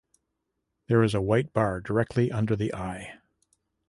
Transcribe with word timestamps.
There 0.87 1.03
is 1.03 1.13
a 1.13 1.21
white 1.21 1.53
bar 1.53 1.79
directly 1.79 2.31
under 2.31 2.55
the 2.55 2.73
eye. 2.73 3.19